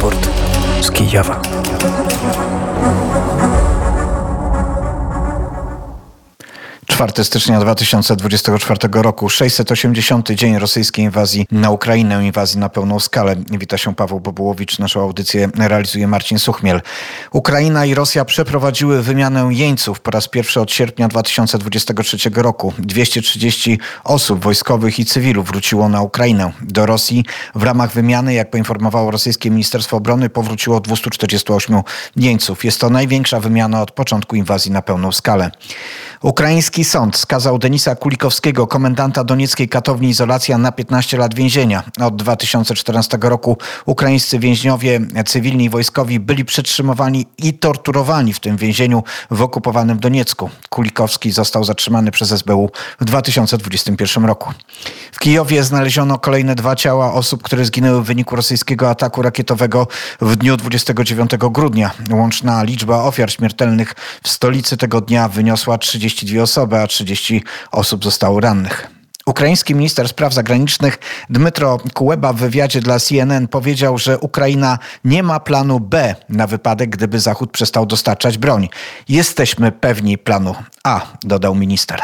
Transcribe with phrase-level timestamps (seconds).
[0.00, 0.28] Raport
[0.80, 1.40] z Kijowa.
[7.00, 13.36] 4 stycznia 2024 roku, 680 dzień rosyjskiej inwazji na Ukrainę, inwazji na pełną skalę.
[13.50, 16.80] Wita się Paweł Bobułowicz, naszą audycję realizuje Marcin Suchmiel.
[17.32, 22.72] Ukraina i Rosja przeprowadziły wymianę jeńców po raz pierwszy od sierpnia 2023 roku.
[22.78, 26.52] 230 osób wojskowych i cywilów wróciło na Ukrainę.
[26.60, 31.80] Do Rosji w ramach wymiany, jak poinformowało rosyjskie Ministerstwo Obrony, powróciło 248
[32.16, 32.64] jeńców.
[32.64, 35.50] Jest to największa wymiana od początku inwazji na pełną skalę.
[36.22, 41.82] Ukraiński sąd skazał Denisa Kulikowskiego, komendanta donieckiej katowni Izolacja, na 15 lat więzienia.
[42.00, 43.56] Od 2014 roku
[43.86, 50.50] ukraińscy więźniowie cywilni i wojskowi byli przetrzymywani i torturowani w tym więzieniu w okupowanym Doniecku.
[50.68, 54.52] Kulikowski został zatrzymany przez SBU w 2021 roku.
[55.12, 59.86] W Kijowie znaleziono kolejne dwa ciała osób, które zginęły w wyniku rosyjskiego ataku rakietowego
[60.20, 61.90] w dniu 29 grudnia.
[62.10, 65.78] Łączna liczba ofiar śmiertelnych w stolicy tego dnia wyniosła
[66.14, 68.90] 32 osoby, a 30 osób zostało rannych.
[69.26, 70.98] Ukraiński minister spraw zagranicznych
[71.30, 76.90] Dmytro Kuleba w wywiadzie dla CNN powiedział, że Ukraina nie ma planu B na wypadek,
[76.90, 78.68] gdyby Zachód przestał dostarczać broń.
[79.08, 82.00] Jesteśmy pewni planu A, dodał minister.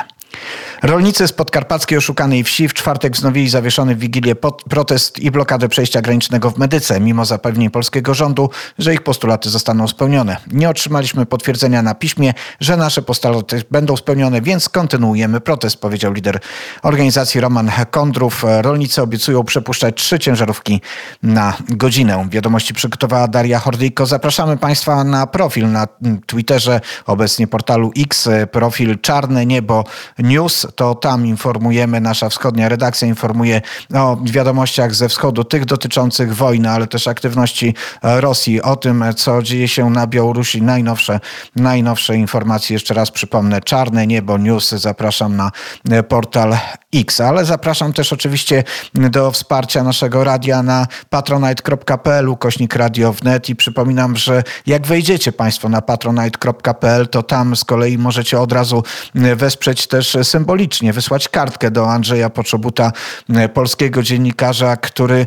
[0.86, 4.34] Rolnicy z podkarpackiej oszukanej wsi w czwartek wznowili zawieszony w Wigilię
[4.70, 9.88] protest i blokadę przejścia granicznego w Medyce, mimo zapewnień polskiego rządu, że ich postulaty zostaną
[9.88, 10.36] spełnione.
[10.52, 16.40] Nie otrzymaliśmy potwierdzenia na piśmie, że nasze postulaty będą spełnione, więc kontynuujemy protest, powiedział lider
[16.82, 18.44] organizacji Roman Kondrów.
[18.60, 20.80] Rolnicy obiecują przepuszczać trzy ciężarówki
[21.22, 22.28] na godzinę.
[22.30, 24.06] Wiadomości przygotowała Daria Hordyjko.
[24.06, 25.86] Zapraszamy Państwa na profil na
[26.26, 29.84] Twitterze, obecnie portalu X, profil Czarne Niebo
[30.18, 30.66] News.
[30.76, 33.62] To tam informujemy, nasza wschodnia redakcja informuje
[33.94, 39.68] o wiadomościach ze wschodu, tych dotyczących wojny, ale też aktywności Rosji, o tym, co dzieje
[39.68, 40.62] się na Białorusi.
[40.62, 41.20] Najnowsze,
[41.56, 44.70] najnowsze informacje, jeszcze raz przypomnę, Czarne Niebo News.
[44.70, 45.50] Zapraszam na
[46.08, 46.56] portal
[46.96, 48.64] X, ale zapraszam też oczywiście
[48.94, 55.68] do wsparcia naszego radia na patronite.pl ukośnik radio wnet i przypominam, że jak wejdziecie Państwo
[55.68, 58.82] na patronite.pl, to tam z kolei możecie od razu
[59.36, 62.92] wesprzeć też symbolicznie, wysłać kartkę do Andrzeja Poczobuta,
[63.54, 65.26] polskiego dziennikarza, który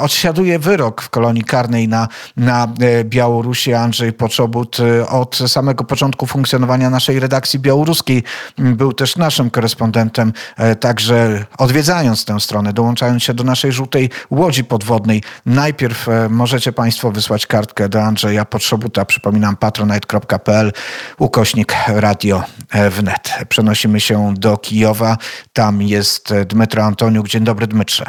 [0.00, 2.68] odsiaduje wyrok w kolonii karnej na, na
[3.04, 3.74] Białorusi.
[3.74, 4.76] Andrzej Poczobut
[5.08, 8.22] od samego początku funkcjonowania naszej redakcji białoruskiej
[8.58, 10.32] był też naszym korespondentem
[10.80, 16.72] tak Także odwiedzając tę stronę, dołączając się do naszej żółtej łodzi podwodnej, najpierw e, możecie
[16.72, 19.04] Państwo wysłać kartkę do Andrzeja Potrzebuta.
[19.04, 20.72] Przypominam patronite.pl
[21.18, 22.42] ukośnik radio
[22.90, 23.34] wnet.
[23.48, 25.16] Przenosimy się do Kijowa.
[25.52, 27.28] Tam jest Dmytro Antoniuk.
[27.28, 28.04] Dzień dobry Dmytrze.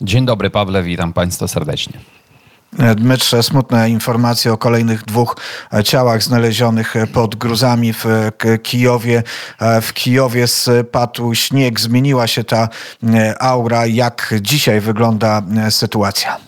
[0.00, 2.17] Dzień dobry Pawle, witam Państwa serdecznie.
[2.96, 5.36] Dmytrze, smutne informacje o kolejnych dwóch
[5.84, 8.04] ciałach znalezionych pod gruzami w
[8.62, 9.22] Kijowie.
[9.82, 12.68] W Kijowie spadł śnieg, zmieniła się ta
[13.40, 13.86] aura.
[13.86, 16.47] Jak dzisiaj wygląda sytuacja?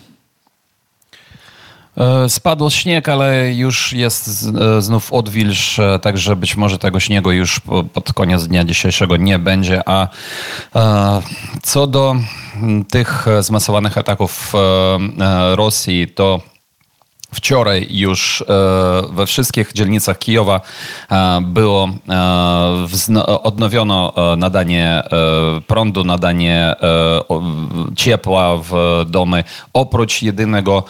[2.01, 4.47] E, spadł śnieg, ale już jest
[4.79, 7.61] e, znów odwilż, e, także być może tego śniegu już
[7.93, 9.89] pod koniec dnia dzisiejszego nie będzie.
[9.89, 10.09] A
[11.63, 12.17] co do
[12.91, 14.53] tych zmasowanych ataków
[15.55, 16.41] Rosji, to
[17.35, 18.45] Wczoraj już
[19.11, 20.61] we wszystkich dzielnicach Kijowa
[21.43, 21.89] było
[23.43, 25.03] odnowiono nadanie
[25.67, 26.75] prądu, nadanie
[27.97, 30.85] ciepła w domy, oprócz jedynego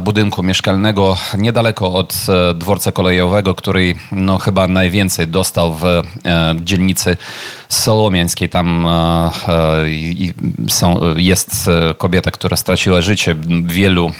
[0.00, 2.16] budynku mieszkalnego niedaleko od
[2.54, 6.02] dworca kolejowego, który no, chyba najwięcej dostał w
[6.62, 7.16] dzielnicy
[7.68, 8.48] Solomiańskiej.
[8.48, 8.86] Tam
[10.68, 14.12] są, jest kobieta, która straciła życie, wielu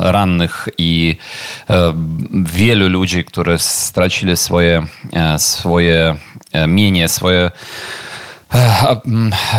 [0.00, 1.16] rannych i
[1.70, 1.92] e,
[2.44, 6.16] wielu ludzi, którzy stracili swoje, e, swoje
[6.52, 7.50] e, mienie, swoje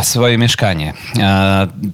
[0.03, 0.93] swoje mieszkanie.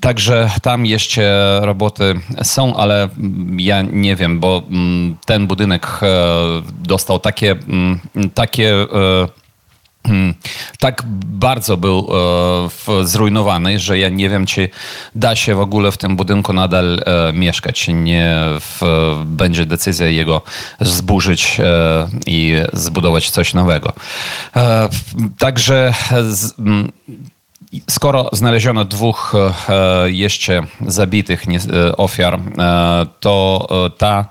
[0.02, 3.10] Także tam jeszcze roboty są, ale
[3.58, 4.64] ja nie wiem, bo
[5.26, 6.00] ten budynek
[6.80, 7.56] dostał takie,
[8.34, 8.74] takie.
[10.80, 12.08] Tak bardzo był
[12.88, 14.70] e, zrujnowany, że ja nie wiem, czy
[15.16, 17.88] da się w ogóle w tym budynku nadal e, mieszkać.
[17.88, 18.82] Nie w,
[19.26, 20.42] będzie decyzja jego
[20.82, 23.94] zburzyć e, i zbudować coś nowego.
[24.56, 24.90] E,
[25.38, 25.94] także
[26.30, 26.54] z,
[27.90, 32.40] Skoro znaleziono dwóch e, jeszcze zabitych e, ofiar,
[33.20, 33.68] to
[33.98, 34.26] ta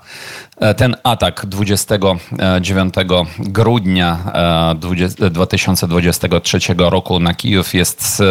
[0.77, 2.93] ten atak 29
[3.39, 4.17] grudnia
[4.71, 8.21] e, 20 2023 roku na Kijów jest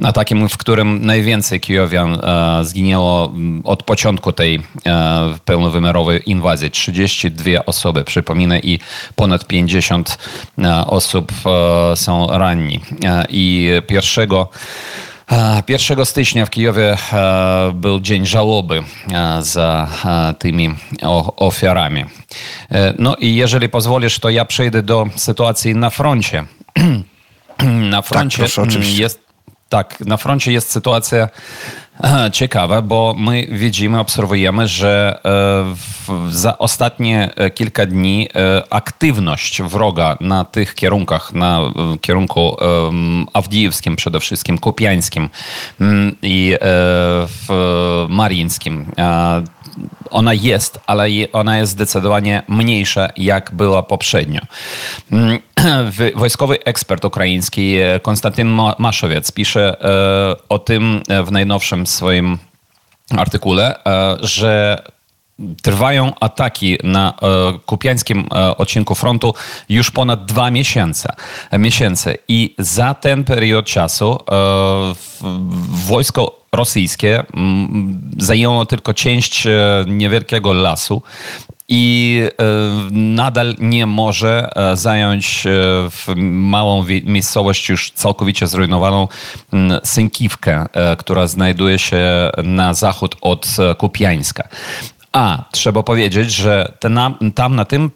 [0.00, 6.70] e, atakiem, w którym najwięcej kijowian e, zginęło m, od początku tej e, pełnowymiarowej inwazji.
[6.70, 8.78] 32 osoby, przypominę, i
[9.16, 10.18] ponad 50
[10.58, 11.32] e, osób
[11.92, 12.80] e, są ranni.
[13.04, 15.07] E, I pierwszego E,
[15.68, 18.82] 1 stycznia w Kijowie e, był dzień żałoby
[19.12, 20.74] e, za e, tymi
[21.36, 22.04] ofiarami.
[22.70, 26.44] E, No i jeżeli pozwolisz, to ja przejdę do sytuacji na froncie.
[27.90, 29.02] Na froncie proszę, oczywiście.
[29.02, 29.20] jest
[29.68, 31.28] tak, na froncie jest sytuacja
[32.04, 39.62] e, ciekawa, bo my widzimy, obserwujemy, że e, za ostatnie e, kilka dni e, aktywność
[39.62, 41.60] wroga na tych kierunkach, na
[42.00, 42.56] kierunku
[43.32, 45.28] awdijewskim przede wszystkim, kupiańskim
[45.80, 46.56] mm, i
[48.08, 48.86] marińskim,
[50.10, 54.40] ona jest, ale ona jest zdecydowanie mniejsza, jak była poprzednio.
[55.12, 55.38] Mm,
[55.98, 61.86] wy- Wojskowy ekspert ukraiński e, Konstantyn Ma- Maszowiec pisze e, o tym e, w najnowszym
[61.86, 62.38] swoim
[63.16, 63.74] artykule,
[64.20, 64.82] że
[65.62, 67.14] trwają ataki na
[67.66, 68.28] kupiańskim
[68.58, 69.34] odcinku frontu
[69.68, 71.12] już ponad dwa miesiące,
[71.58, 72.14] miesiące.
[72.28, 74.18] I za ten period czasu
[75.86, 81.02] wojsko rosyjskie mm, zajęło tylko część e, niewielkiego lasu
[81.68, 82.44] i e,
[82.90, 85.44] nadal nie może e, zająć
[85.90, 89.08] w małą miejscowość już całkowicie zrujnowaną
[89.52, 90.66] mm, Sękiwkę,
[90.98, 94.48] która znajduje się na zachód od Kupiańska.
[95.12, 96.72] A trzeba powiedzieć, że
[97.34, 97.90] tam na tym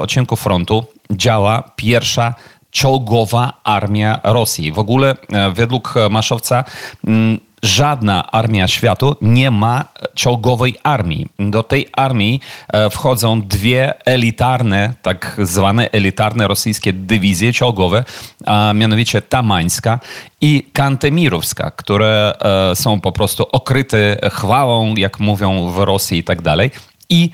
[0.00, 2.34] odcinku frontu działa pierwsza
[2.70, 4.72] czołgowa armia Rosji.
[4.72, 5.16] W ogóle
[5.54, 6.64] według Maszowca
[7.06, 9.84] mm, żadna armia światu nie ma
[10.14, 11.26] czołgowej armii.
[11.38, 18.04] Do tej armii e, wchodzą dwie elitarne, tak zwane elitarne rosyjskie dywizje czołgowe,
[18.46, 20.00] a mianowicie Tamańska
[20.40, 26.42] i Kantemirowska, które e, są po prostu okryte chwałą, jak mówią w Rosji i tak
[26.42, 26.70] dalej.
[27.08, 27.30] I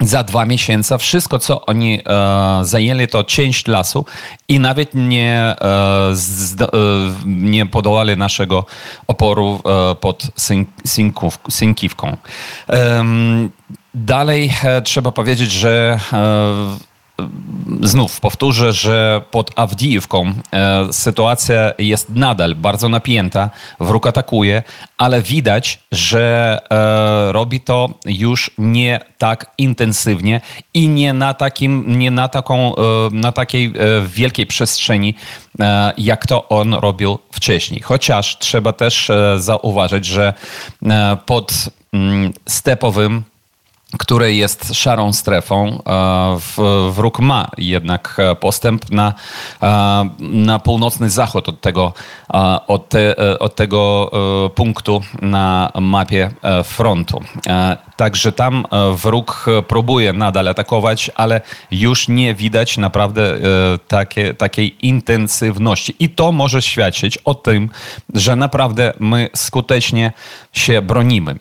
[0.00, 4.04] za dwa miesiące wszystko, co oni e, zajęli, to część lasu
[4.48, 5.56] i nawet nie, e,
[6.60, 6.66] e,
[7.26, 8.64] nie podołali naszego
[9.06, 9.60] oporu
[9.92, 10.66] e, pod Syn-
[13.94, 16.93] dalej e, trzeba powiedzieć, że e,
[17.82, 23.50] Znów powtórzę, że pod Awdijówką e, sytuacja jest nadal bardzo napięta,
[23.80, 24.62] wróg atakuje,
[24.98, 30.40] ale widać, że e, robi to już nie tak intensywnie
[30.74, 32.80] i nie na, takim, nie na, taką, e,
[33.12, 33.72] na takiej e,
[34.08, 35.14] wielkiej przestrzeni,
[35.60, 37.80] e, jak to on robił wcześniej.
[37.80, 40.34] Chociaż trzeba też e, zauważyć, że
[41.26, 43.24] pod mm, stepowym
[43.98, 45.82] które jest szarą strefą.
[45.86, 49.14] e, Wróg ma jednak e, postęp na,
[49.62, 51.92] e, na północny zachód od tego,
[52.66, 54.10] od te, od tego
[54.54, 56.30] punktu na mapie
[56.64, 57.20] frontu.
[57.96, 58.64] Także tam
[58.94, 63.34] wróg próbuje nadal atakować, ale już nie widać naprawdę
[63.88, 65.96] takie, takiej intensywności.
[65.98, 67.70] I to może świadczyć o tym,
[68.14, 70.12] że naprawdę my skutecznie
[70.52, 71.36] się bronimy.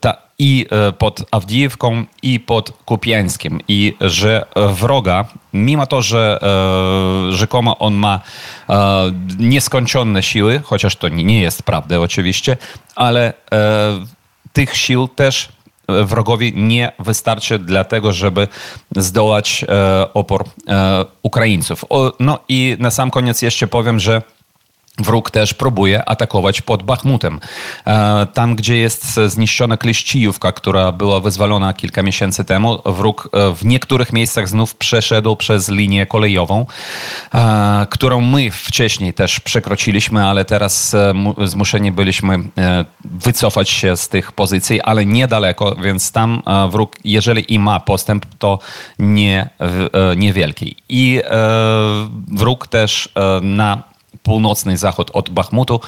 [0.00, 3.60] Ta, i e, pod Awdijewką, i pod Kupiańskim.
[3.68, 8.20] I że wroga, mimo to, że e, rzekomo on ma
[8.68, 12.56] e, nieskończone siły, chociaż to nie, jest prawda oczywiście,
[12.96, 14.06] ale e,
[14.52, 15.48] tych sił też
[15.88, 18.48] e, wrogowi nie wystarczy dla tego, żeby
[18.96, 19.64] zdołać
[20.14, 20.44] opór
[21.22, 21.84] Ukraińców.
[21.88, 24.22] O, no i na sam koniec jeszcze powiem, że
[24.98, 27.40] Wróg też próbuje atakować pod Bachmutem.
[27.86, 33.64] E, Tam, gdzie jest zniszczona Kliszcijówka, która była wyzwolona kilka miesięcy temu, wróg e, w
[33.64, 36.66] niektórych miejscach znów przeszedł przez linię kolejową,
[37.34, 42.38] e, którą my wcześniej też przekroczyliśmy, ale teraz mu- zmuszeni byliśmy
[43.04, 48.58] wycofać się z tych pozycji, ale niedaleko, więc tam wróg, jeżeli i ma postęp, to
[48.98, 49.48] nie,
[50.16, 50.76] niewielki.
[50.88, 51.20] I
[52.28, 53.08] wróg też
[53.42, 53.82] na
[54.26, 55.80] północny zachód od Bachmutu,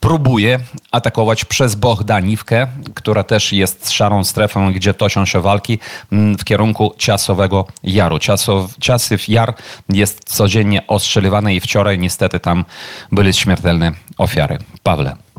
[0.00, 0.58] próbuje
[0.90, 5.78] atakować przez Bohdaniwkę, która też jest szarą strefą, gdzie toczą się walki
[6.12, 8.18] mm, w kierunku Ciasowego Jaru.
[8.18, 9.54] Ciasow, Ciasyw Jar
[9.88, 12.64] jest codziennie ostrzeliwany i wczoraj niestety tam
[13.12, 14.58] były śmiertelne ofiary.
[14.82, 15.31] Pawle.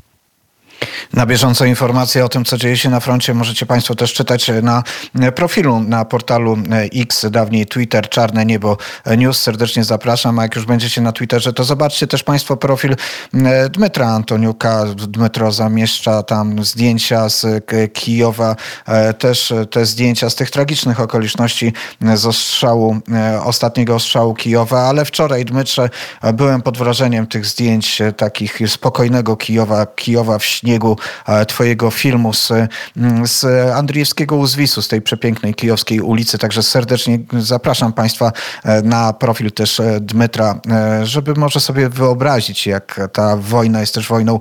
[1.14, 4.84] Na bieżąco informacje o tym, co dzieje się na froncie, możecie Państwo też czytać na
[5.36, 6.58] profilu na portalu
[6.96, 8.78] X, dawniej Twitter, Czarne Niebo
[9.18, 9.40] News.
[9.40, 12.96] Serdecznie zapraszam, a jak już będziecie na Twitterze, to zobaczcie też Państwo profil
[13.70, 14.86] Dmytra Antoniuka.
[14.96, 17.46] Dmytro zamieszcza tam zdjęcia z
[17.94, 18.56] Kijowa,
[19.20, 21.74] też te zdjęcia z tych tragicznych okoliczności
[22.16, 23.00] z ostrzału,
[23.44, 25.90] ostatniego ostrzału Kijowa, ale wczoraj, Dmytrze,
[26.34, 30.98] byłem pod wrażeniem tych zdjęć takich spokojnego Kijowa, Kijowa w śniegu,
[31.48, 32.52] twojego filmu z,
[32.98, 36.38] mm, z Andrzejewskiego Uzwisu, z tej przepięknej kijowskiej ulicy.
[36.38, 38.32] Także serdecznie zapraszam Państwa
[38.64, 43.94] e, na profil też e, Dmytra, e, żeby może sobie wyobrazić, jak ta wojna jest
[43.94, 44.40] też wojną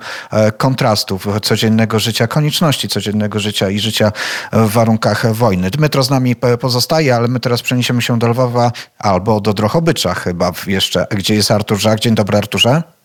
[0.57, 4.13] kontrastów codziennego życia, konieczności codziennego życia i życia
[4.53, 5.71] w warunkach wojny.
[5.71, 10.53] Dmytro z nami pozostaje, ale my teraz przeniesiemy się do Lwowa albo do Drochobycza chyba
[10.67, 12.01] jeszcze, gdzie jest Artur Żak.
[12.01, 13.02] Dzień dobry Arturze.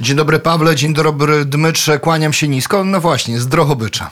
[0.00, 2.84] Dzień dobry Pawle, dzień dobry Dmytrze, kłaniam się nisko.
[2.84, 4.10] No właśnie, z Drohobycza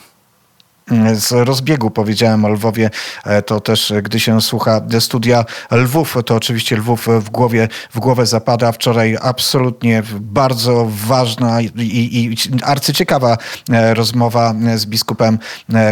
[1.13, 2.89] z rozbiegu powiedziałem o Lwowie,
[3.25, 7.99] e, to też e, gdy się słucha studia Lwów, to oczywiście Lwów w głowie, w
[7.99, 8.71] głowę zapada.
[8.71, 13.37] Wczoraj absolutnie bardzo ważna i, i, arcyciekawa
[13.71, 15.39] e, rozmowa z biskupem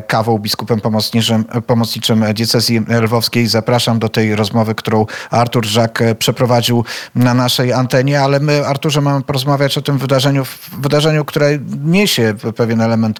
[0.07, 3.47] Kawą, biskupem pomocniczym, pomocniczym diecezji lwowskiej.
[3.47, 6.85] Zapraszam do tej rozmowy, którą Artur Żak przeprowadził
[7.15, 10.43] na naszej antenie, ale my, Arturze, mamy porozmawiać o tym wydarzeniu,
[10.77, 13.19] wydarzeniu, które niesie pewien element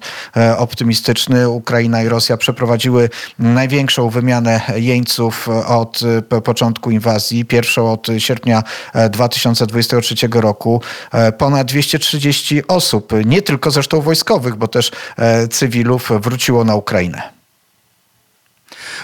[0.58, 1.48] optymistyczny.
[1.68, 6.00] Ukraina i Rosja przeprowadziły największą wymianę jeńców od
[6.32, 8.62] e, początku inwazji, pierwszą od sierpnia
[9.10, 10.82] 2023 e, roku.
[11.12, 14.90] E, ponad 230 osób, nie tylko zresztą wojskowych, bo też
[15.50, 17.37] cywilów wróciło na Ukrainę.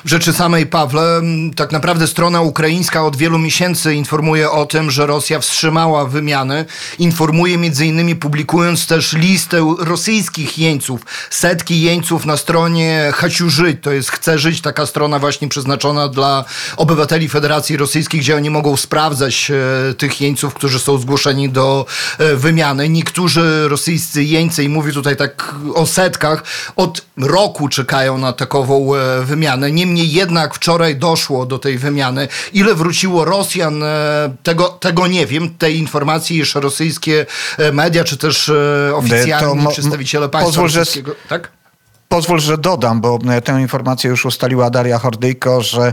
[0.04, 1.22] W rzeczy samej, Pawle,
[1.56, 6.64] tak naprawdę strona ukraińska od wielu miesięcy informuje o tym, że Rosja wstrzymała wymiany.
[6.98, 11.00] Informuje między innymi publikując też listę rosyjskich jeńców.
[11.30, 16.44] Setki jeńców na stronie Haciu Żyć, to jest Chce Żyć, taka strona właśnie przeznaczona dla
[16.76, 21.86] obywateli Federacji Rosyjskiej, gdzie oni mogą sprawdzać e, tych jeńców, którzy są zgłoszeni do
[22.18, 22.88] e, wymiany.
[22.88, 26.44] Niektórzy rosyjscy jeńcy, i mówię tutaj tak o setkach,
[26.76, 29.72] od roku czekają na takową e, wymianę.
[29.72, 32.29] Niemniej Niemniej jednak wczoraj doszło do tej wymiany.
[32.53, 35.55] Ile wróciło Rosjan, e, tego, tego nie wiem.
[35.59, 37.26] Tej informacji jeszcze rosyjskie
[37.59, 41.11] e, media, czy też e, oficjalni przedstawiciele państwa pozwól, rosyjskiego...
[41.12, 41.29] Że...
[41.29, 41.50] Tak?
[42.14, 45.92] Pozwól, że dodam, bo e, tę informację już ustaliła Daria Hordyjko, że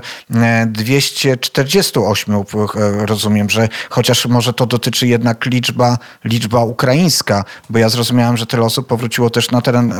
[0.68, 7.90] 248, e, e, rozumiem, że chociaż może to dotyczy jednak liczba, liczba ukraińska, bo ja
[7.90, 9.94] zrozumiałem, że tyle osób powróciło też na teren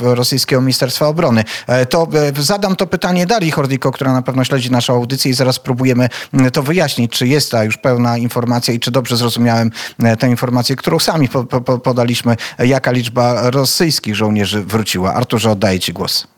[0.00, 1.44] rosyjskiego Ministerstwa Obrony.
[1.90, 2.08] To
[2.38, 6.08] zadam to pytanie Darii Hordyjko, która na pewno śledzi naszą audycję i zaraz spróbujemy
[6.52, 9.70] to wyjaśnić, czy jest ta już pełna informacja i czy dobrze zrozumiałem
[10.18, 15.14] tę informację, którą sami po, po, podaliśmy, jaka liczba rosyjskich żołnierzy wróciła.
[15.14, 16.37] Arturze, oddaj oddaję Ci głos.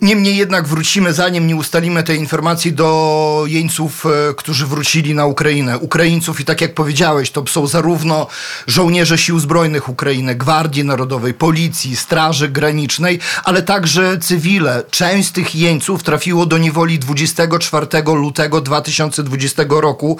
[0.00, 5.78] Niemniej jednak wrócimy, zanim nie ustalimy tej informacji, do jeńców, e, którzy wrócili na Ukrainę.
[5.78, 8.26] Ukraińców i tak jak powiedziałeś, to są zarówno
[8.66, 14.82] żołnierze Sił Zbrojnych Ukrainy, Gwardii Narodowej, Policji, Straży Granicznej, ale także cywile.
[14.90, 20.18] Część z tych jeńców trafiło do niewoli 24 lutego 2020 roku,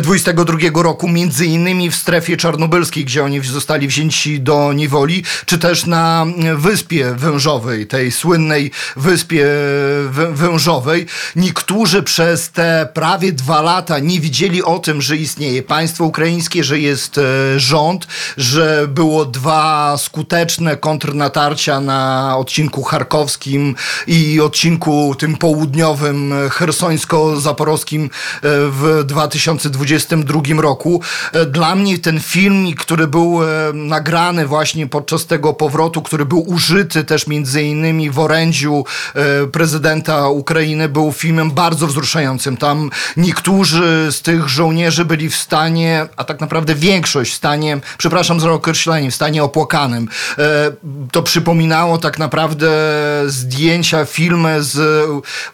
[0.00, 5.58] 22 e, roku, między innymi w strefie czarnobylskiej, gdzie oni zostali wzięci do niewoli, czy
[5.58, 9.46] też na Wyspie Wężowej, tej słynnej wyspie Wyspie
[10.32, 11.06] Wężowej.
[11.36, 16.78] Niektórzy przez te prawie dwa lata nie widzieli o tym, że istnieje państwo ukraińskie, że
[16.78, 17.22] jest e,
[17.60, 18.06] rząd,
[18.36, 23.74] że było dwa skuteczne kontrnatarcia na odcinku charkowskim
[24.06, 28.08] i odcinku tym południowym hersońsko-zaporowskim e,
[28.70, 31.02] w 2022 roku.
[31.32, 33.40] E, dla mnie ten film, który był
[33.74, 38.84] nagrany właśnie podczas tego powrotu, który był użyty też między innymi w orędziu E,
[39.52, 42.56] prezydenta Ukrainy był filmem bardzo wzruszającym.
[42.56, 48.40] Tam niektórzy z tych żołnierzy byli w stanie, a tak naprawdę większość w stanie, przepraszam
[48.40, 50.08] za określenie, w stanie opłakanym.
[50.38, 50.72] E,
[51.12, 52.70] to przypominało tak naprawdę
[53.26, 55.06] zdjęcia, filmy z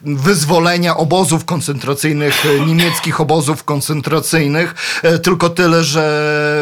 [0.02, 4.74] wyzwolenia obozów koncentracyjnych, niemieckich obozów koncentracyjnych.
[5.02, 6.04] E, tylko tyle, że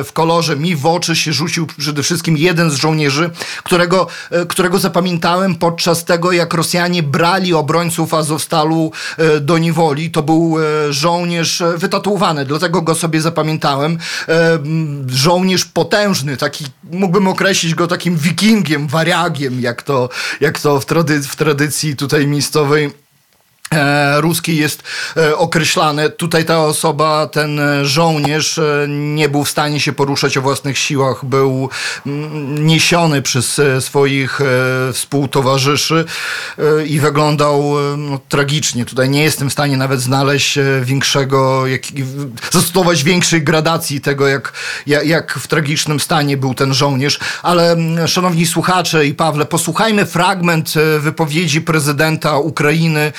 [0.04, 3.30] w kolorze mi w oczy się rzucił przede wszystkim jeden z żołnierzy,
[3.62, 4.06] którego,
[4.48, 10.10] którego zapamiętałem podczas tego, jak Rosjanie Rosjanie brali obrońców Azowstalu e, do niewoli.
[10.10, 13.98] To był e, żołnierz e, wytatuowany, dlatego go sobie zapamiętałem.
[15.06, 20.08] Żołnierz potężny, taki, mógłbym określić go takim wikingiem, wariagiem, jak to,
[20.40, 23.01] jak to w, trady w tradycji tutaj miejscowej
[23.72, 24.82] e, ruskiej jest
[25.16, 26.10] e, określane.
[26.10, 31.24] Tutaj ta osoba, ten e, żołnierz nie był w stanie się poruszać o własnych siłach,
[31.24, 31.68] był
[32.06, 34.40] mm, niesiony przez swoich
[34.92, 36.04] współtowarzyszy
[36.86, 38.84] i wyglądał no, tragicznie.
[38.84, 41.82] Tutaj nie jestem w stanie nawet znaleźć większego, jak,
[42.52, 44.52] zastosować większej gradacji tego, jak,
[44.86, 47.18] jak, w tragicznym stanie był ten żołnierz.
[47.42, 53.12] Ale mm, szanowni słuchacze i Pawle, posłuchajmy fragment wypowiedzi prezydenta Ukrainy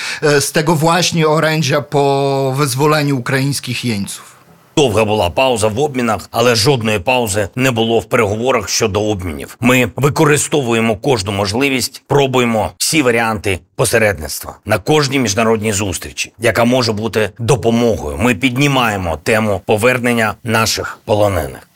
[0.43, 4.33] z tego właśnie orędzia po wyzwoleniu ukraińskich jeńców.
[4.77, 9.57] Довга була пауза в обмінах, але жодної паузи не було в переговорах щодо обмінів.
[9.59, 17.29] Ми використовуємо кожну можливість, пробуємо всі варіанти посередництва на кожній міжнародній зустрічі, яка може бути
[17.39, 18.17] допомогою.
[18.17, 21.67] Ми піднімаємо тему повернення наших полонених.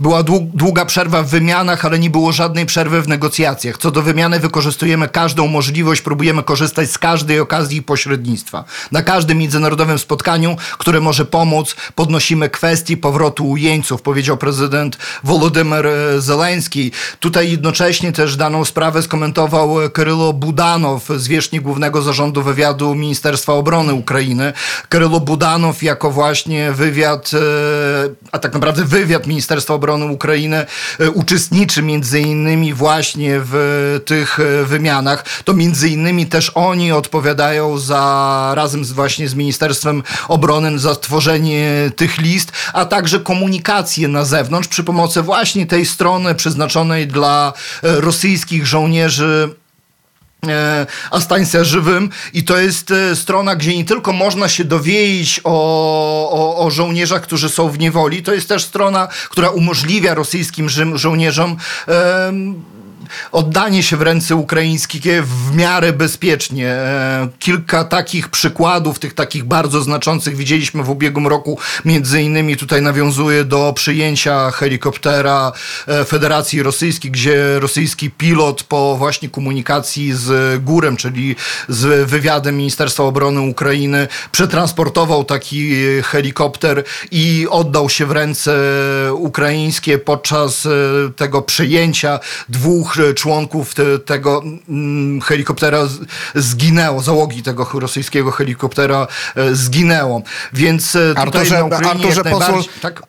[0.00, 3.78] Była dłu- długa przerwa w wymianach, ale nie było żadnej przerwy w negocjacjach.
[3.78, 8.64] Co do wymiany wykorzystujemy każdą możliwość, próbujemy korzystać z każdej okazji i pośrednictwa.
[8.92, 16.20] Na każdym międzynarodowym spotkaniu, które może pomóc, podnosimy kwestii powrotu jeńców, powiedział prezydent Wolodymyr e,
[16.20, 16.92] Zeleński.
[17.20, 24.52] Tutaj jednocześnie też daną sprawę skomentował Krylo Budanow, zwierzchnik Głównego Zarządu Wywiadu Ministerstwa Obrony Ukrainy.
[24.88, 27.38] Krylo Budanow jako właśnie wywiad, e,
[28.32, 30.66] a tak naprawdę wywiad Ministerstwa Obrony Ukrainy
[30.98, 33.54] e, uczestniczy między innymi właśnie w
[34.04, 35.24] tych e, wymianach.
[35.44, 41.90] To między innymi też oni odpowiadają za, razem z właśnie z Ministerstwem Obrony za tworzenie
[41.96, 48.00] tych list, a także komunikację na zewnątrz przy pomocy właśnie tej strony przeznaczonej dla e,
[48.00, 49.59] rosyjskich żołnierzy
[50.48, 52.10] e, Astańca żywym.
[52.34, 55.50] I to jest e, strona, gdzie nie tylko można się dowiedzieć o,
[56.30, 60.98] o, o żołnierzach, którzy są w niewoli, to jest też strona, która umożliwia rosyjskim żym-
[60.98, 61.56] żołnierzom
[63.32, 66.68] oddanie się w ręce ukraińskie w miarę bezpiecznie.
[66.68, 71.58] E, Kilka takich przykładów, tych takich bardzo znaczących widzieliśmy w ubiegłym roku.
[71.84, 75.52] Między innymi tutaj nawiązuje do przyjęcia helikoptera
[75.86, 81.36] e, Federacji Rosyjskiej, gdzie rosyjski pilot po właśnie komunikacji z Górem, czyli
[81.68, 88.52] z wywiadem Ministerstwa Obrony Ukrainy, przetransportował taki e, helikopter i oddał się w ręce
[89.14, 90.68] ukraińskie podczas
[91.16, 95.78] tego przyjęcia dwóch członków te, tego mm, helikoptera
[96.34, 100.22] zginęło, załogi tego rosyjskiego helikoptera e, zginęło.
[100.52, 101.58] Więc e, tutaj Arturze,
[101.90, 103.02] Arturze najbardziej- tak?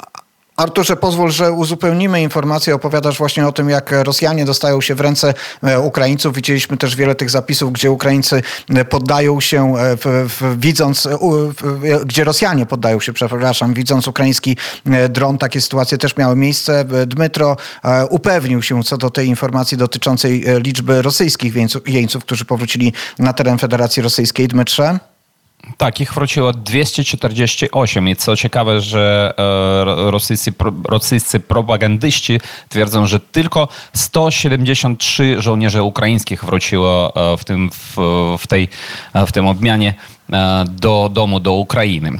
[0.61, 2.75] Arturze, pozwól, że uzupełnimy informację.
[2.75, 6.35] Opowiadasz właśnie o tym, jak Rosjanie dostają się w ręce e, Ukraińców.
[6.35, 10.05] Widzieliśmy też wiele tych zapisów, gdzie Ukraińcy e, poddają się, e, w,
[10.39, 11.07] w, widząc,
[11.61, 14.57] w, gdzie Rosjanie poddają się, przepraszam, widząc ukraiński
[15.09, 15.37] dron.
[15.37, 16.85] Takie sytuacje też miały miejsce.
[17.07, 17.57] Dmytro
[18.09, 21.53] upewnił się co do tej informacji dotyczącej liczby rosyjskich
[21.87, 24.47] jeńców którzy powrócili na teren Federacji Rosyjskiej.
[24.47, 25.10] Dmytrze?
[25.77, 33.19] Tak, ich wróciło 248 i co ciekawe, że e, ro- rosyjscy, rosyjscy propagandyści twierdzą, że
[33.19, 37.95] tylko 173 żołnierzy ukraińskich wróciło e, w tym, w,
[38.39, 38.69] w tej,
[39.13, 39.89] e, w tym odmianie.
[39.89, 40.20] e,
[40.69, 42.11] do domu, do Ukrainy.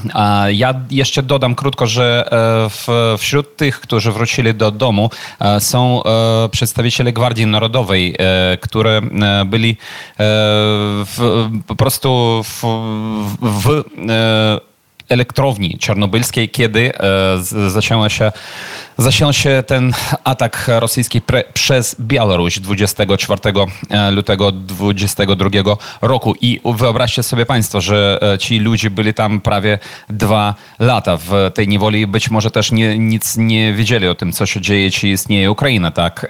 [0.51, 6.03] Ja jeszcze dodam krótko, że e, w, wśród tych, którzy wrócili do domu e, są
[6.03, 9.75] e, przedstawiciele Gwardii Narodowej, e, które e, byli e,
[11.05, 12.61] w, po prostu w,
[13.41, 14.70] w e,
[15.11, 18.31] elektrowni czarnobylskiej, kiedy e, zaczęła się,
[18.97, 19.93] zaczął się ten
[20.23, 23.41] atak rosyjski pre, przez Białoruś 24
[23.89, 25.49] e, lutego 22
[26.01, 26.35] roku.
[26.41, 31.67] I wyobraźcie sobie Państwo, że e, ci ludzie byli tam prawie dwa lata w tej
[31.67, 35.51] niewoli być może też nie, nic nie wiedzieli o tym, co się dzieje, czy istnieje
[35.51, 36.27] Ukraina, tak?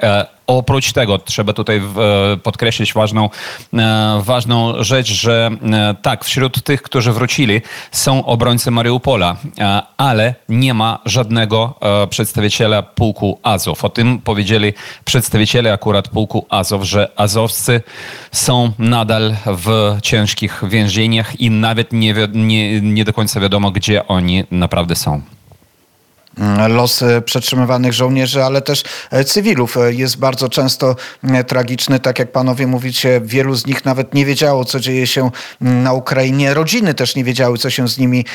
[0.51, 3.29] Oprócz tego trzeba tutaj e, podkreślić ważną,
[3.73, 7.61] e, ważną rzecz, że e, tak, wśród tych, którzy wrócili
[7.91, 9.35] są obrońcy Mariupola,
[9.97, 13.85] ale nie ma żadnego przedstawiciela pułku Azow.
[13.85, 14.73] O tym powiedzieli
[15.05, 17.81] przedstawiciele akurat pułku Azow, że Azowscy
[18.31, 24.43] są nadal w ciężkich więzieniach i nawet nie, nie, nie do końca wiadomo, gdzie oni
[24.51, 25.21] naprawdę są.
[26.69, 30.95] Los e, przetrzymywanych żołnierzy, ale też e, cywilów e, jest bardzo często
[31.47, 31.99] tragiczny.
[31.99, 35.93] Tak jak panowie mówicie, wielu z nich nawet nie wiedziało, co dzieje się mm, na
[35.93, 36.53] Ukrainie.
[36.53, 38.25] Rodziny też nie wiedziały, co się z nimi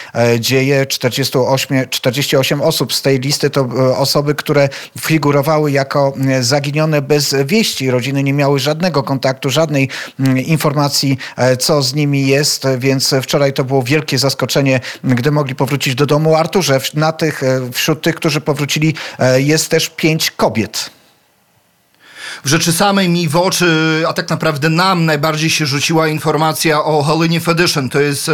[0.41, 0.87] dzieje.
[0.87, 4.69] 48, 48 osób z tej listy to osoby, które
[5.01, 7.91] figurowały jako zaginione bez wieści.
[7.91, 9.89] Rodziny nie miały żadnego kontaktu, żadnej
[10.21, 11.19] mm, informacji,
[11.59, 16.35] co z nimi jest, więc wczoraj to było wielkie zaskoczenie, gdy mogli powrócić do domu.
[16.35, 17.43] Arturze, na tych,
[17.87, 20.91] wśród tych, którzy powrócili, e, jest też pięć kobiet.
[22.45, 27.03] W rzeczy samej mi w oczy, a tak naprawdę nam najbardziej się rzuciła informacja o
[27.03, 27.89] Halinie Fedyszyn.
[27.89, 28.33] To jest e,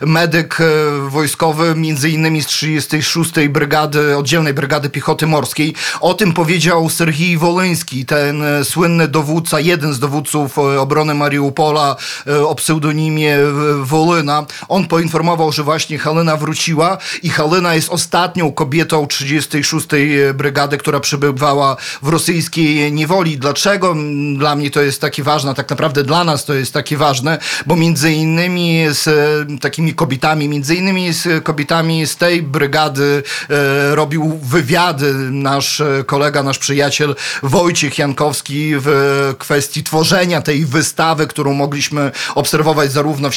[0.00, 0.64] medyk e,
[1.08, 3.32] wojskowy, między innymi z 36.
[3.48, 5.74] Brygady, oddzielnej Brygady Piechoty Morskiej.
[6.00, 11.96] O tym powiedział Serhii Wolyński, ten e, słynny dowódca, jeden z dowódców obrony Mariupola
[12.46, 13.38] o pseudonimie
[13.82, 14.46] Wolyna.
[14.68, 19.86] On poinformował, że właśnie Halina wróciła i Halina jest ostatnią kobietą 36.
[20.34, 23.29] Brygady, która przebywała w rosyjskiej niewoli.
[23.38, 23.94] Dlaczego
[24.36, 27.76] dla mnie to jest takie ważne, tak naprawdę dla nas to jest takie ważne, bo
[27.76, 34.40] między innymi z e, takimi kobietami, między innymi z kobietami z tej brygady e, robił
[34.42, 42.10] wywiady nasz e, kolega, nasz przyjaciel Wojciech Jankowski w kwestii tworzenia tej wystawy, którą mogliśmy
[42.34, 43.34] obserwować zarówno w,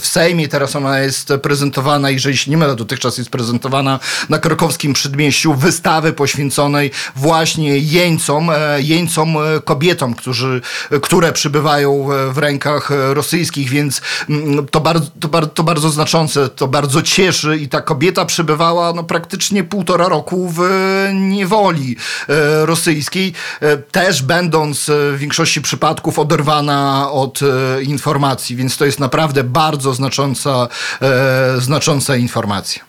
[0.00, 4.92] w Sejmie, teraz ona jest prezentowana, jeżeli się nie mylę, dotychczas jest prezentowana na krakowskim
[4.92, 10.60] przedmieściu, wystawy poświęconej właśnie jeńcom, jeńcom kobietom, którzy,
[11.02, 15.90] które przybywają e, w rękach e, rosyjskich, więc mm, to bardzo, to, bar, to bardzo
[15.90, 21.96] znaczące, to bardzo cieszy i ta kobieta przebywała no, praktycznie półtora roku w e, niewoli
[22.28, 28.84] e, rosyjskiej, e, też będąc e, w większości przypadków oderwana od e, informacji, więc to
[28.84, 30.68] jest naprawdę bardzo znacząca,
[31.02, 32.85] e, znacząca informacja.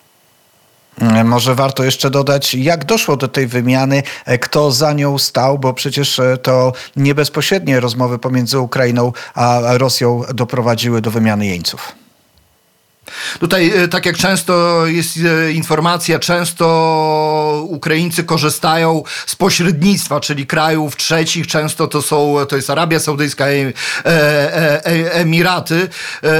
[1.01, 5.59] E, Może warto jeszcze dodać, jak doszło do tej wymiany, e, kto za nią stał,
[5.59, 12.06] bo przecież e, to nie bezpośrednie rozmowy pomiędzy Ukrainą a Rosją doprowadziły do wymiany jeńców.
[13.39, 20.95] Tutaj, e, tak jak często jest e, informacja, często Ukraińcy korzystają z pośrednictwa, czyli krajów
[20.95, 25.89] trzecich, często to są, to jest Arabia Saudyjska, e, Emiraty.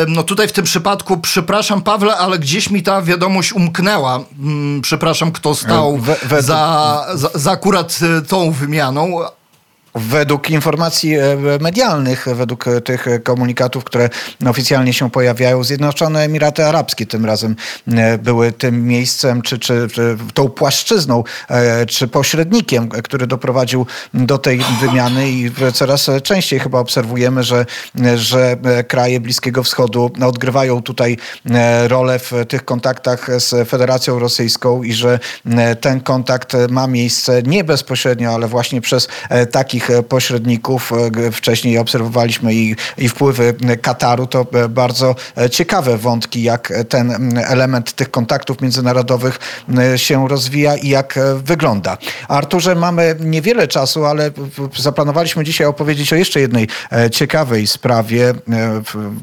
[0.08, 4.20] No tutaj w tym przypadku, przepraszam Pawle, ale gdzieś mi ta wiadomość umknęła.
[4.40, 9.20] Mm, Przepraszam, kto stał We- we- za, za, za akurat tą wymianą.
[9.98, 14.10] Według informacji e, medialnych, według e, tych komunikatów, które
[14.46, 17.56] oficjalnie się pojawiają, Zjednoczone Emiraty Arabskie tym razem
[17.88, 21.24] e, były tym miejscem, czy, czy, czy tą płaszczyzną,
[21.88, 27.66] czy pośrednikiem, który doprowadził do tej wymiany i coraz częściej chyba obserwujemy, że,
[28.16, 28.58] że
[28.88, 31.18] kraje Bliskiego Wschodu odgrywają tutaj
[31.88, 35.20] rolę w tych kontaktach z Federacją Rosyjską i że
[35.82, 39.08] ten kontakt ma miejsce nie bezpośrednio, ale właśnie przez
[39.52, 40.92] takich e, pośredników.
[41.28, 44.28] E, Wcześniej obserwowaliśmy i, i wpływy Kataru.
[44.28, 45.16] To e, bardzo
[45.52, 49.40] ciekawe wątki, jak ten element tych kontaktów międzynarodowych
[49.96, 51.98] się rozwija i jak wygląda.
[52.28, 54.32] Arturze, mamy niewiele czasu, ale
[54.78, 56.68] zaplanowaliśmy dzisiaj opowiedzieć o jeszcze jednej
[57.12, 58.34] ciekawej sprawie,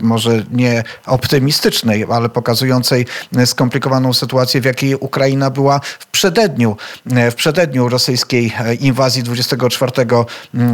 [0.00, 3.06] może nie optymistycznej, ale pokazującej
[3.46, 6.76] skomplikowaną sytuację, w jakiej Ukraina była w przededniu,
[7.30, 10.24] w przededniu rosyjskiej inwazji 24 mm,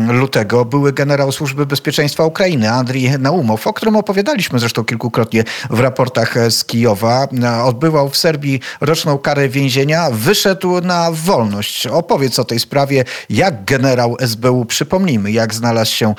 [0.08, 0.64] lutego.
[0.64, 6.64] Były generał Służby Bezpieczeństwa Ukrainy, Andrii Naumow, o którym opowiadaliśmy zresztą kilkukrotnie w raportach z
[6.64, 7.28] Kijowa.
[7.64, 11.86] Odbywał w Serbii roczną karę więzienia, wyszedł na wolność.
[11.86, 16.14] Opowiedz o tej sprawie, jak generał SBU, przypomnijmy, jak znalazł się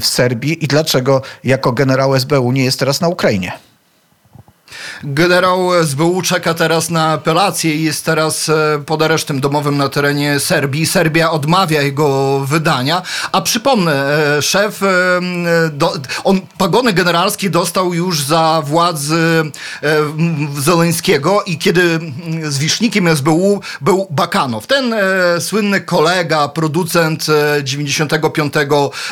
[0.00, 3.69] w Serbii i dlaczego jako generał SBU nie jest teraz na Ukrainie.
[5.04, 10.40] Generał SBU czeka teraz na apelację i jest teraz e, pod aresztem domowym na terenie
[10.40, 10.86] Serbii.
[10.86, 13.02] Serbia odmawia jego wydania,
[13.32, 13.92] a przypomnę,
[14.36, 14.86] e, szef, e,
[16.24, 19.50] on pagony generalskie dostał już za władzy
[20.58, 22.12] Zeleńskiego i kiedy m,
[22.52, 24.94] zwierzchnikiem SBU był Bakanow, ten
[25.40, 28.54] słynny kolega, producent e, 95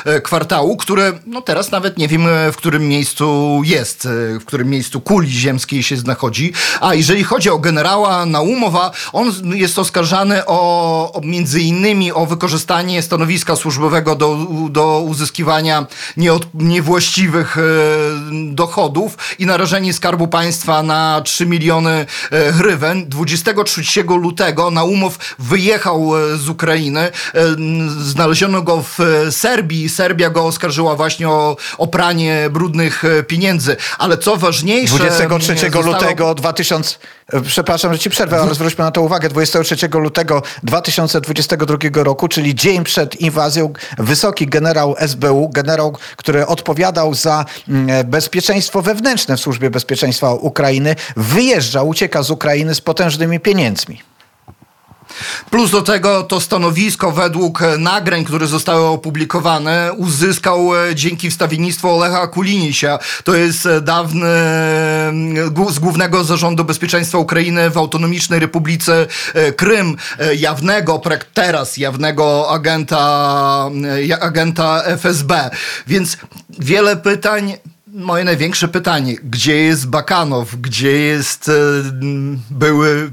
[0.04, 4.08] e, kwartału, który no teraz nawet nie wiem w którym miejscu jest,
[4.40, 6.52] w którym miejscu kuli ziemskiej się znachodzi.
[6.80, 13.02] A jeżeli chodzi o generała Naumowa, on jest oskarżany o, o między innymi o wykorzystanie
[13.02, 14.36] stanowiska służbowego do,
[14.70, 17.62] do uzyskiwania nieod, niewłaściwych e,
[18.54, 23.08] dochodów i narażenie Skarbu Państwa na 3 miliony e, hrywen.
[23.08, 27.00] 23 lutego Naumow wyjechał e, z Ukrainy.
[27.00, 27.12] E,
[27.98, 29.88] Znaleziono go w e, Serbii.
[29.88, 33.76] Serbia go oskarżyła właśnie o, o pranie brudnych e, pieniędzy.
[33.98, 34.98] Ale co ważniejsze...
[35.38, 36.98] 23 zostało- lutego 2000,
[37.32, 42.54] e, przepraszam, że ci przerwę, ale zwróćmy na to uwagę, 23 lutego 2022 roku, czyli
[42.54, 49.70] dzień przed inwazją, wysoki generał SBU, generał, który odpowiadał za mm, bezpieczeństwo wewnętrzne w Służbie
[49.70, 54.02] Bezpieczeństwa Ukrainy, wyjeżdża, ucieka z Ukrainy z potężnymi pieniędzmi.
[55.50, 61.90] Plus do tego to stanowisko według e, nagrań, które zostały opublikowane, uzyskał e, dzięki wstawiennictwu
[61.90, 62.98] Olecha Kulinisia.
[63.24, 64.28] To jest e, dawny
[65.70, 69.06] z Głównego Zarządu Bezpieczeństwa Ukrainy w Autonomicznej Republice
[69.56, 69.96] Krym,
[70.36, 71.02] jawnego,
[71.34, 73.70] teraz jawnego agenta,
[74.20, 75.50] agenta FSB.
[75.86, 76.16] Więc
[76.58, 77.58] wiele pytań.
[77.92, 81.52] Moje największe pytanie, gdzie jest Bakanow, gdzie jest e,
[82.50, 83.10] były,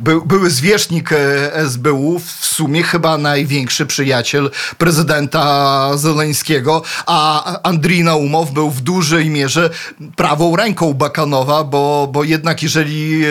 [0.00, 8.50] by, były zwierzchnik e, SBU, w sumie chyba największy przyjaciel prezydenta Zeleńskiego, a Andrii Naumow
[8.50, 9.70] był w dużej mierze
[10.16, 13.28] prawą ręką Bakanowa, bo, bo jednak jeżeli e,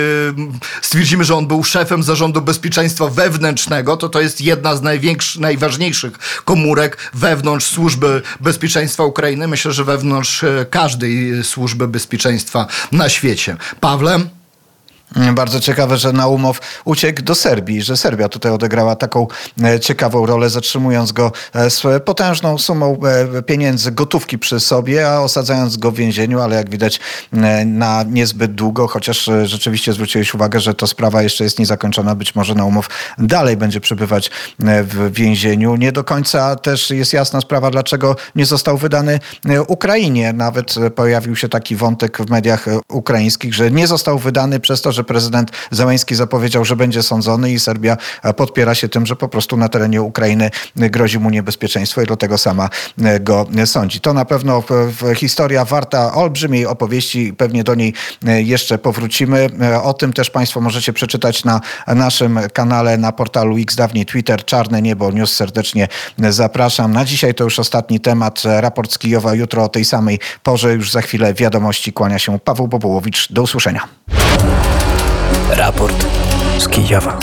[0.82, 6.42] stwierdzimy, że on był szefem Zarządu Bezpieczeństwa Wewnętrznego, to to jest jedna z największych, najważniejszych
[6.46, 9.48] komórek wewnątrz Służby Bezpieczeństwa Ukrainy.
[9.48, 13.58] Myślę, że wewnątrz e, każdej służby bezpieczeństwa na świecie.
[13.80, 14.20] Pawle?
[15.16, 19.28] Bardzo ciekawe, że Naumow uciekł do Serbii, że Serbia tutaj odegrała taką
[19.64, 23.00] e, ciekawą rolę, zatrzymując go e, z potężną sumą
[23.38, 27.00] e, pieniędzy gotówki przy sobie, a osadzając go w więzieniu, ale jak widać
[27.66, 32.16] na niezbyt długo, chociaż rzeczywiście zwróciłeś uwagę, że to sprawa jeszcze jest niezakończona.
[32.16, 35.76] Być może Naumow dalej będzie przebywać w więzieniu.
[35.76, 39.20] Nie do końca też jest jasna sprawa, dlaczego nie został wydany
[39.68, 40.34] Ukrainie.
[40.34, 45.03] Nawet pojawił się taki wątek w mediach ukraińskich, że nie został wydany przez to, że
[45.04, 47.98] prezydent Załęski zapowiedział, że będzie sądzony i Serbia
[48.36, 52.70] podpiera się tym, że po prostu na terenie Ukrainy grozi mu niebezpieczeństwo i dlatego sama
[53.20, 54.00] go sądzi.
[54.00, 54.64] To na pewno
[55.16, 59.50] historia warta olbrzymiej opowieści, pewnie do niej jeszcze powrócimy.
[59.84, 64.82] O tym też Państwo możecie przeczytać na naszym kanale, na portalu X dawniej Twitter, Czarne
[64.82, 65.34] Niebo News.
[65.36, 65.88] Serdecznie
[66.30, 66.94] zapraszam.
[66.94, 68.44] Na dzisiaj to już ostatni temat.
[68.46, 70.74] Raport z Kijowa jutro o tej samej porze.
[70.74, 71.94] Już za chwilę wiadomości.
[71.94, 73.32] Kłania się Paweł Bobołowicz.
[73.32, 73.88] Do usłyszenia.
[75.56, 76.06] Raport
[76.58, 77.18] z Kijowa.